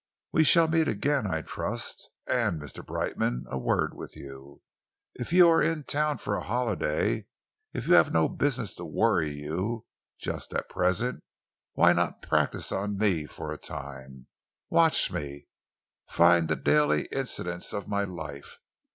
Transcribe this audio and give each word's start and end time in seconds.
We 0.31 0.43
shall 0.43 0.67
meet 0.67 0.87
again, 0.87 1.27
I 1.27 1.43
trust. 1.43 2.09
And, 2.25 2.59
Mr. 2.59 2.83
Brightman, 2.83 3.45
a 3.51 3.59
word 3.59 3.93
with 3.93 4.15
you. 4.17 4.63
If 5.13 5.31
you 5.31 5.47
are 5.47 5.61
in 5.61 5.83
town 5.83 6.17
for 6.17 6.35
a 6.35 6.41
holiday, 6.43 7.27
if 7.71 7.87
you 7.87 7.93
have 7.93 8.11
no 8.11 8.27
business 8.27 8.73
to 8.77 8.83
worry 8.85 9.29
you 9.29 9.85
just 10.17 10.55
at 10.55 10.69
present, 10.69 11.23
why 11.73 11.93
not 11.93 12.23
practise 12.23 12.71
on 12.71 12.97
me 12.97 13.27
for 13.27 13.51
a 13.53 13.59
time? 13.59 14.25
Watch 14.71 15.11
me. 15.11 15.45
Find 16.09 16.51
out 16.51 16.55
the 16.57 16.63
daily 16.63 17.05
incidents 17.11 17.71
of 17.71 17.87
my 17.87 18.03
life. 18.03 18.57